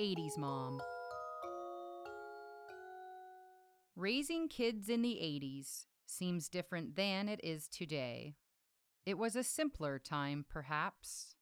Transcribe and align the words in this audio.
80s 0.00 0.38
Mom. 0.38 0.80
Raising 3.94 4.48
kids 4.48 4.88
in 4.88 5.02
the 5.02 5.18
80s 5.20 5.84
seems 6.06 6.48
different 6.48 6.96
than 6.96 7.28
it 7.28 7.38
is 7.44 7.68
today. 7.68 8.36
It 9.04 9.18
was 9.18 9.36
a 9.36 9.44
simpler 9.44 9.98
time, 9.98 10.46
perhaps, 10.48 11.34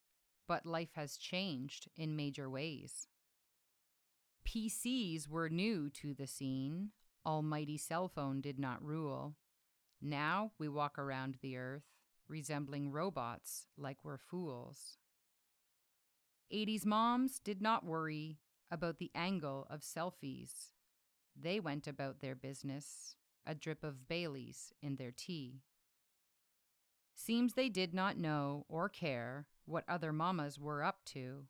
but 0.48 0.66
life 0.66 0.88
has 0.94 1.16
changed 1.16 1.88
in 1.96 2.16
major 2.16 2.50
ways. 2.50 3.06
PCs 4.44 5.28
were 5.28 5.48
new 5.48 5.88
to 5.90 6.12
the 6.12 6.26
scene, 6.26 6.90
almighty 7.24 7.76
cell 7.76 8.08
phone 8.08 8.40
did 8.40 8.58
not 8.58 8.84
rule. 8.84 9.36
Now 10.02 10.50
we 10.58 10.68
walk 10.68 10.98
around 10.98 11.36
the 11.42 11.56
earth, 11.56 11.86
resembling 12.26 12.90
robots 12.90 13.68
like 13.76 13.98
we're 14.02 14.18
fools. 14.18 14.96
80s 16.52 16.84
moms 16.84 17.38
did 17.38 17.62
not 17.62 17.84
worry 17.84 18.38
about 18.70 18.98
the 18.98 19.10
angle 19.14 19.66
of 19.70 19.80
selfies. 19.80 20.72
They 21.40 21.60
went 21.60 21.86
about 21.86 22.20
their 22.20 22.34
business, 22.34 23.16
a 23.46 23.54
drip 23.54 23.84
of 23.84 24.08
Bailey's 24.08 24.72
in 24.82 24.96
their 24.96 25.12
tea. 25.12 25.62
Seems 27.14 27.54
they 27.54 27.68
did 27.68 27.94
not 27.94 28.16
know 28.16 28.64
or 28.68 28.88
care 28.88 29.46
what 29.64 29.84
other 29.88 30.12
mamas 30.12 30.58
were 30.58 30.82
up 30.82 31.04
to. 31.06 31.46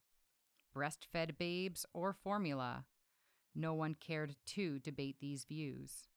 Breastfed 0.75 1.39
babes 1.39 1.85
or 1.93 2.13
formula. 2.13 2.85
No 3.55 3.75
one 3.75 3.95
cared 3.95 4.37
to 4.47 4.79
debate 4.79 5.17
these 5.21 5.45
views. 5.45 6.09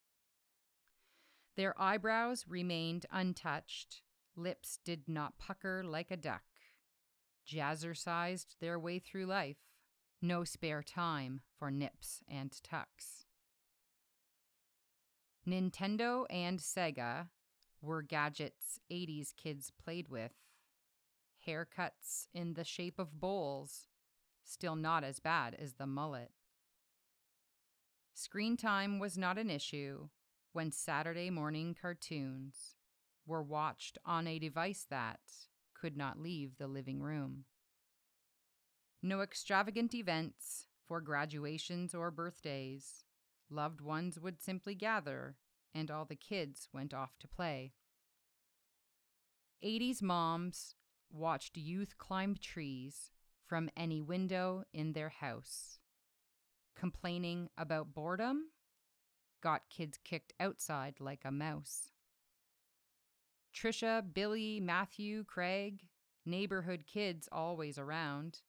Their 1.56 1.78
eyebrows 1.80 2.46
remained 2.48 3.06
untouched, 3.10 4.02
lips 4.36 4.78
did 4.84 5.08
not 5.08 5.38
pucker 5.38 5.82
like 5.84 6.10
a 6.10 6.16
duck. 6.16 6.44
Jazzercised 7.46 8.58
their 8.60 8.78
way 8.78 8.98
through 8.98 9.26
life, 9.26 9.58
no 10.22 10.44
spare 10.44 10.82
time 10.82 11.40
for 11.58 11.70
nips 11.70 12.22
and 12.28 12.52
tucks. 12.62 13.26
Nintendo 15.46 16.24
and 16.30 16.60
Sega 16.60 17.28
were 17.80 18.02
gadgets 18.02 18.78
80s 18.90 19.34
kids 19.36 19.72
played 19.82 20.08
with. 20.08 20.32
Haircuts 21.46 22.28
in 22.32 22.54
the 22.54 22.62
shape 22.62 23.00
of 23.00 23.20
bowls, 23.20 23.88
still 24.44 24.76
not 24.76 25.02
as 25.02 25.18
bad 25.18 25.56
as 25.60 25.74
the 25.74 25.86
mullet. 25.86 26.30
Screen 28.14 28.56
time 28.56 29.00
was 29.00 29.18
not 29.18 29.38
an 29.38 29.50
issue 29.50 30.08
when 30.52 30.70
Saturday 30.70 31.30
morning 31.30 31.74
cartoons 31.80 32.76
were 33.26 33.42
watched 33.42 33.98
on 34.04 34.26
a 34.26 34.38
device 34.38 34.86
that 34.88 35.20
could 35.74 35.96
not 35.96 36.20
leave 36.20 36.58
the 36.58 36.68
living 36.68 37.02
room. 37.02 37.44
No 39.02 39.20
extravagant 39.20 39.94
events 39.94 40.66
for 40.86 41.00
graduations 41.00 41.94
or 41.94 42.10
birthdays. 42.10 43.04
Loved 43.50 43.80
ones 43.80 44.20
would 44.20 44.40
simply 44.40 44.74
gather, 44.74 45.36
and 45.74 45.90
all 45.90 46.04
the 46.04 46.14
kids 46.14 46.68
went 46.72 46.94
off 46.94 47.18
to 47.18 47.26
play. 47.26 47.72
80s 49.64 50.02
moms 50.02 50.74
watched 51.10 51.56
youth 51.56 51.98
climb 51.98 52.36
trees 52.40 53.10
from 53.44 53.68
any 53.76 54.00
window 54.00 54.64
in 54.72 54.92
their 54.92 55.08
house. 55.08 55.78
Complaining 56.76 57.48
about 57.58 57.92
boredom 57.94 58.50
got 59.42 59.68
kids 59.68 59.98
kicked 60.02 60.32
outside 60.38 60.94
like 61.00 61.22
a 61.24 61.30
mouse. 61.30 61.90
Trisha, 63.54 64.02
Billy, 64.14 64.60
Matthew, 64.60 65.24
Craig, 65.24 65.88
neighborhood 66.24 66.84
kids 66.86 67.28
always 67.30 67.78
around. 67.78 68.40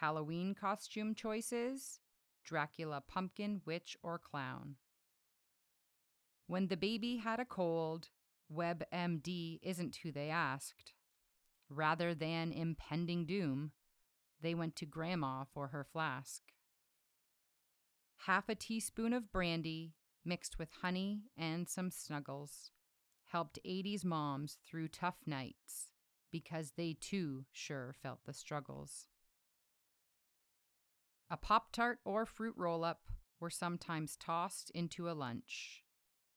Halloween 0.00 0.54
costume 0.54 1.14
choices 1.14 2.00
Dracula, 2.42 3.02
pumpkin, 3.06 3.60
witch, 3.66 3.98
or 4.02 4.18
clown. 4.18 4.76
When 6.46 6.68
the 6.68 6.76
baby 6.78 7.18
had 7.18 7.38
a 7.38 7.44
cold, 7.44 8.08
WebMD 8.50 9.60
isn't 9.62 9.96
who 9.96 10.10
they 10.10 10.30
asked. 10.30 10.94
Rather 11.68 12.14
than 12.14 12.50
impending 12.50 13.26
doom, 13.26 13.72
they 14.40 14.54
went 14.54 14.74
to 14.76 14.86
Grandma 14.86 15.44
for 15.52 15.68
her 15.68 15.84
flask. 15.84 16.44
Half 18.26 18.48
a 18.48 18.54
teaspoon 18.54 19.12
of 19.12 19.30
brandy 19.30 19.92
mixed 20.24 20.58
with 20.58 20.70
honey 20.80 21.24
and 21.36 21.68
some 21.68 21.90
snuggles 21.90 22.70
helped 23.26 23.58
80s 23.66 24.04
moms 24.04 24.56
through 24.66 24.88
tough 24.88 25.18
nights 25.26 25.92
because 26.32 26.72
they 26.78 26.96
too 26.98 27.44
sure 27.52 27.94
felt 28.02 28.20
the 28.24 28.32
struggles. 28.32 29.06
A 31.32 31.36
Pop 31.36 31.70
Tart 31.70 32.00
or 32.04 32.26
fruit 32.26 32.54
roll 32.56 32.84
up 32.84 33.02
were 33.38 33.50
sometimes 33.50 34.16
tossed 34.16 34.70
into 34.70 35.08
a 35.08 35.12
lunch. 35.14 35.84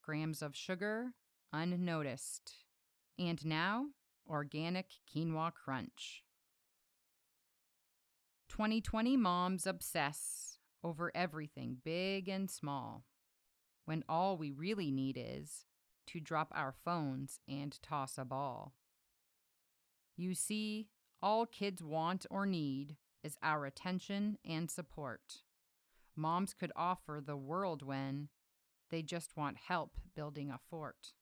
Grams 0.04 0.44
of 0.44 0.56
sugar, 0.56 1.14
unnoticed. 1.52 2.54
And 3.18 3.44
now, 3.44 3.88
organic 4.30 4.88
quinoa 5.12 5.52
crunch. 5.54 6.24
2020 8.50 9.18
moms 9.18 9.66
obsess 9.66 10.60
over 10.84 11.12
everything 11.16 11.78
big 11.84 12.30
and 12.30 12.52
small, 12.52 13.06
when 13.86 14.04
all 14.08 14.38
we 14.38 14.52
really 14.52 14.92
need 14.92 15.18
is 15.20 15.66
to 16.06 16.20
drop 16.20 16.52
our 16.54 16.76
phones 16.86 17.40
and 17.48 17.82
toss 17.82 18.20
a 18.20 18.26
ball. 18.26 18.74
You 20.16 20.36
see, 20.36 20.90
all 21.20 21.48
kids 21.48 21.82
want 21.82 22.28
or 22.30 22.46
need 22.46 22.98
is 23.24 23.38
our 23.42 23.66
attention 23.66 24.38
and 24.46 24.70
support. 24.70 25.44
Moms 26.16 26.54
could 26.54 26.72
offer 26.76 27.22
the 27.26 27.38
world 27.38 27.82
when 27.82 28.30
they 28.92 29.02
just 29.02 29.36
want 29.36 29.58
help 29.68 29.98
building 30.16 30.52
a 30.52 30.60
fort. 30.70 31.14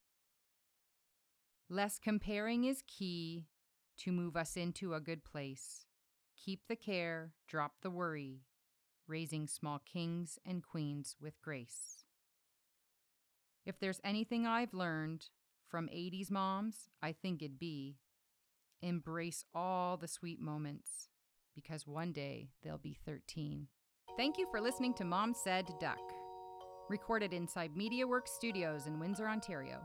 Less 1.69 1.99
comparing 1.99 2.65
is 2.65 2.83
key 2.85 3.45
to 3.99 4.11
move 4.11 4.35
us 4.35 4.57
into 4.57 4.93
a 4.93 4.99
good 4.99 5.23
place. 5.23 5.85
Keep 6.35 6.67
the 6.67 6.75
care, 6.75 7.33
drop 7.47 7.75
the 7.81 7.91
worry, 7.91 8.41
raising 9.07 9.47
small 9.47 9.79
kings 9.79 10.39
and 10.45 10.63
queens 10.63 11.15
with 11.21 11.41
grace. 11.41 12.03
If 13.65 13.79
there's 13.79 14.01
anything 14.03 14.47
I've 14.47 14.73
learned 14.73 15.29
from 15.69 15.87
80s 15.87 16.31
moms, 16.31 16.89
I 17.01 17.13
think 17.13 17.41
it'd 17.41 17.59
be 17.59 17.97
embrace 18.81 19.45
all 19.53 19.95
the 19.95 20.07
sweet 20.07 20.41
moments 20.41 21.10
because 21.55 21.87
one 21.87 22.11
day 22.11 22.49
they'll 22.63 22.77
be 22.77 22.97
13. 23.05 23.67
Thank 24.17 24.37
you 24.37 24.47
for 24.51 24.61
listening 24.61 24.93
to 24.95 25.05
Mom 25.05 25.33
Said 25.33 25.65
Duck, 25.79 25.99
recorded 26.89 27.33
inside 27.33 27.71
MediaWorks 27.75 28.27
Studios 28.27 28.87
in 28.87 28.99
Windsor, 28.99 29.27
Ontario. 29.27 29.81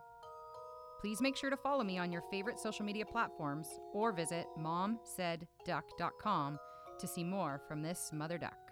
Please 1.01 1.21
make 1.21 1.37
sure 1.37 1.51
to 1.51 1.57
follow 1.57 1.85
me 1.85 1.99
on 1.99 2.11
your 2.11 2.23
favorite 2.31 2.59
social 2.59 2.85
media 2.85 3.05
platforms 3.05 3.69
or 3.93 4.13
visit 4.13 4.47
momsaidduck.com 4.59 6.59
to 6.99 7.07
see 7.07 7.23
more 7.23 7.61
from 7.69 7.83
this 7.83 8.11
mother 8.13 8.39
duck. 8.39 8.66